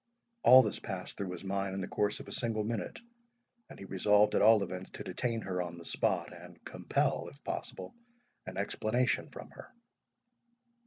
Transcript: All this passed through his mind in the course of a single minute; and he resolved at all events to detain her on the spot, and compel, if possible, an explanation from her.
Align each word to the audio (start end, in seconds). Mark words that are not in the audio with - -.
All 0.41 0.63
this 0.63 0.79
passed 0.79 1.15
through 1.15 1.29
his 1.29 1.43
mind 1.43 1.75
in 1.75 1.81
the 1.81 1.87
course 1.87 2.19
of 2.19 2.27
a 2.27 2.31
single 2.31 2.63
minute; 2.63 2.97
and 3.69 3.77
he 3.77 3.85
resolved 3.85 4.33
at 4.33 4.41
all 4.41 4.63
events 4.63 4.89
to 4.93 5.03
detain 5.03 5.41
her 5.41 5.61
on 5.61 5.77
the 5.77 5.85
spot, 5.85 6.33
and 6.35 6.57
compel, 6.65 7.27
if 7.27 7.43
possible, 7.43 7.93
an 8.47 8.57
explanation 8.57 9.29
from 9.29 9.51
her. 9.51 9.69